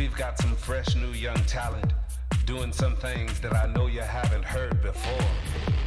We've 0.00 0.16
got 0.16 0.38
some 0.38 0.56
fresh 0.56 0.96
new 0.96 1.10
young 1.10 1.36
talent 1.44 1.92
doing 2.46 2.72
some 2.72 2.96
things 2.96 3.38
that 3.40 3.54
I 3.54 3.66
know 3.66 3.86
you 3.86 4.00
haven't 4.00 4.46
heard 4.46 4.80
before. 4.80 5.26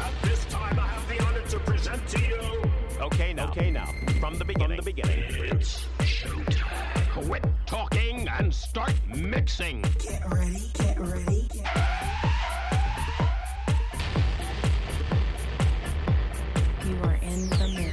At 0.00 0.22
this 0.22 0.46
time, 0.46 0.78
I 0.78 0.86
have 0.86 1.06
the 1.10 1.22
honor 1.26 1.42
to 1.42 1.58
present 1.58 2.08
to 2.08 2.18
you. 2.18 2.62
Okay, 3.02 3.34
now. 3.34 3.50
Okay, 3.50 3.70
now. 3.70 3.84
From 4.18 4.38
the 4.38 4.46
beginning. 4.46 4.78
From 4.78 4.86
the 4.86 4.92
beginning. 4.94 5.24
It's 5.52 5.84
showtime. 5.98 7.26
Quit 7.26 7.44
talking 7.66 8.26
and 8.28 8.54
start 8.54 8.94
mixing. 9.14 9.82
Get 9.98 10.22
ready, 10.32 10.70
get 10.72 10.98
ready. 10.98 11.46
Get 11.52 11.66
You 16.86 16.96
are 17.02 17.18
in 17.20 17.50
the 17.50 17.72
mix 17.76 17.87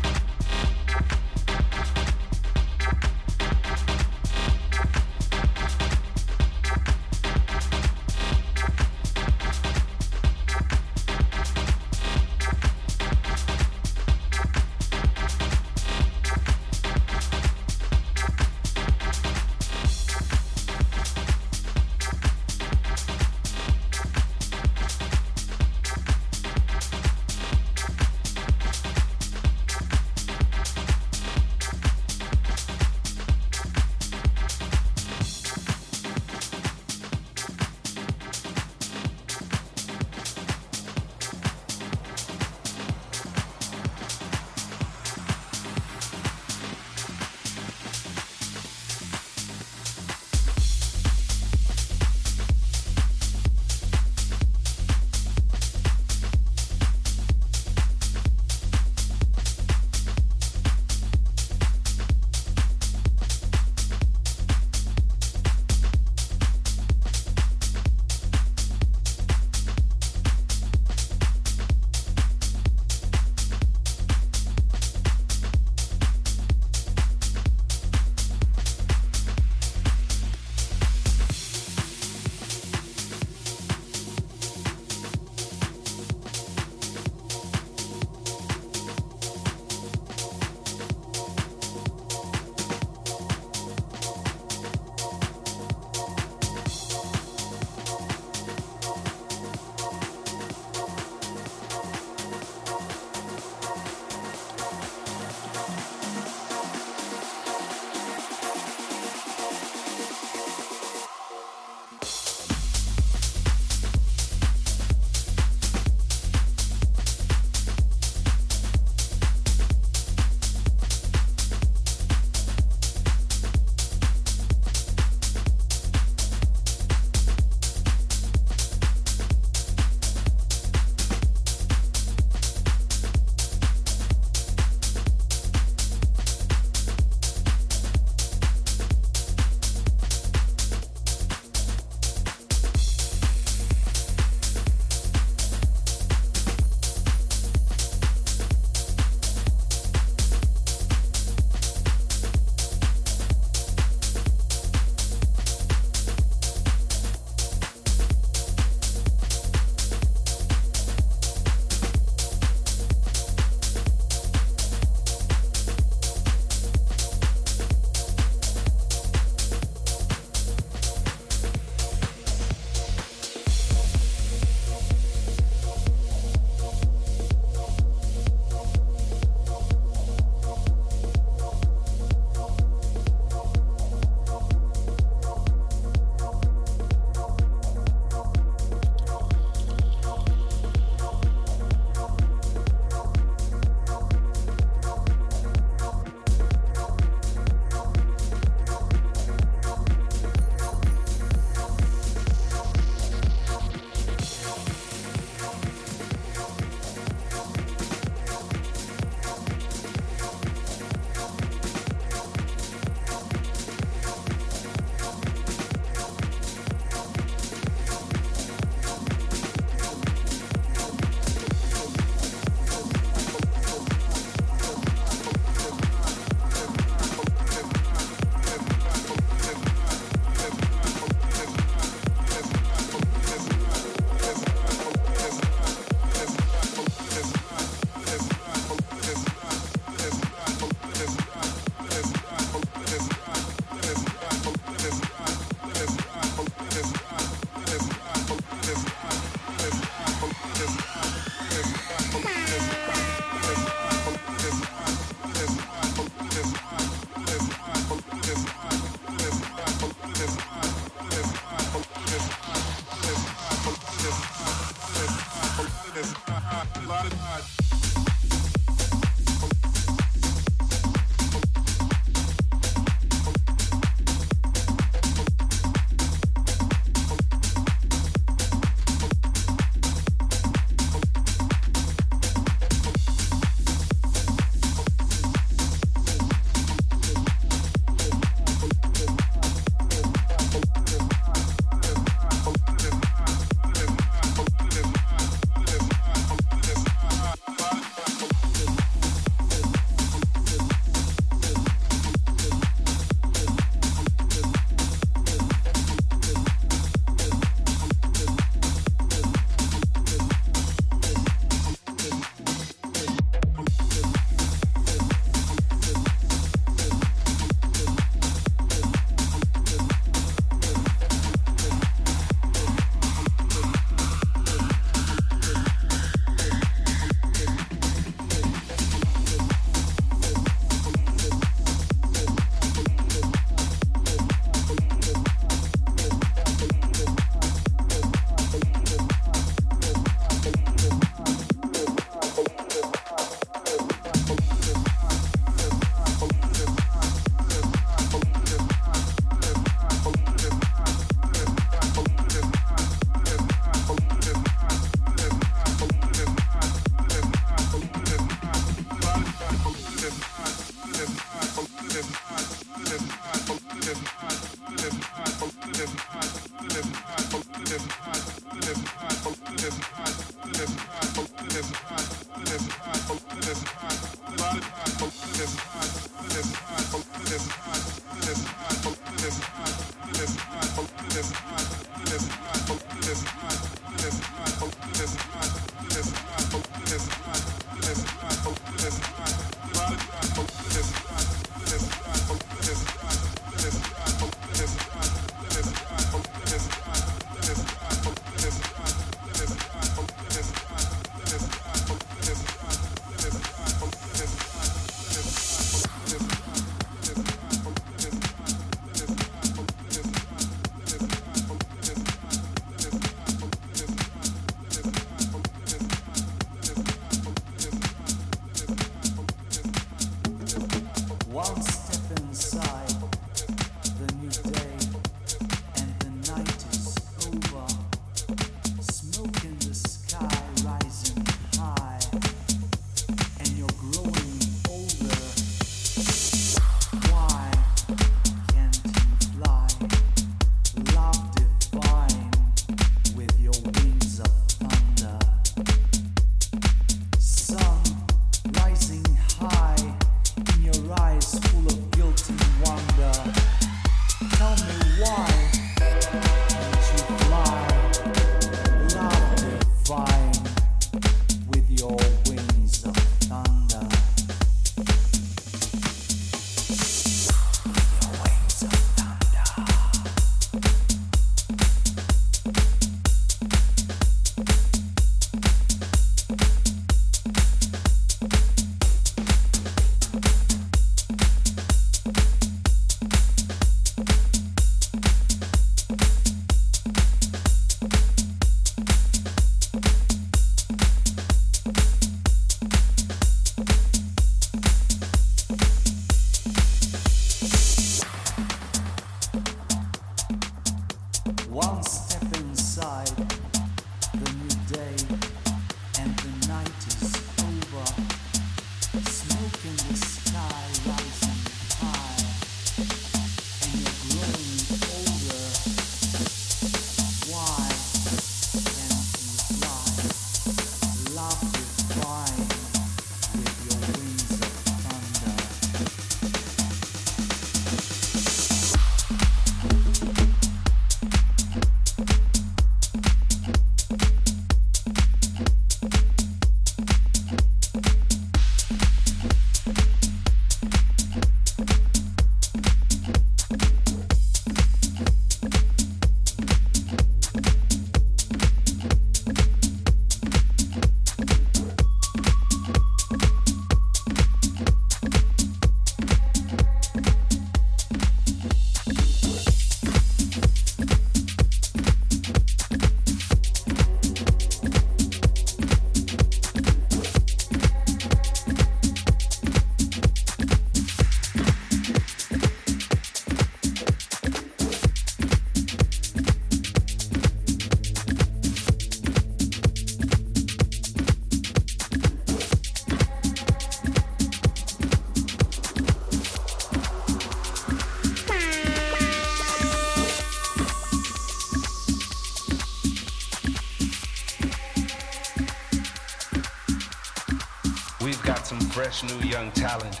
Some 598.50 598.60
fresh 598.60 599.04
new 599.04 599.20
young 599.28 599.52
talent 599.52 600.00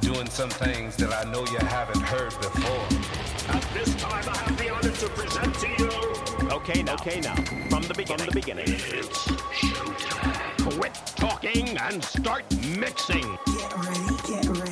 doing 0.00 0.26
some 0.28 0.48
things 0.48 0.96
that 0.96 1.12
I 1.12 1.30
know 1.30 1.44
you 1.46 1.58
haven't 1.58 2.00
heard 2.00 2.30
before. 2.40 3.54
At 3.54 3.62
this 3.74 3.94
time, 3.96 4.24
I 4.26 4.36
have 4.38 4.56
the 4.56 4.70
honor 4.70 4.90
to 4.90 5.08
present 5.10 5.54
to 5.56 5.68
you. 5.78 6.50
Okay, 6.50 6.82
now. 6.82 6.94
Okay, 6.94 7.20
now. 7.20 7.34
From 7.68 7.82
the 7.82 7.94
beginning. 7.94 8.24
From 8.24 8.26
the 8.26 8.32
beginning. 8.32 8.64
It's 8.68 9.26
showtime. 9.28 10.78
Quit 10.78 10.94
talking 11.16 11.76
and 11.76 12.02
start 12.02 12.44
mixing. 12.78 13.38
Get 13.46 13.76
ready, 13.76 14.16
get 14.26 14.46
ready, 14.48 14.69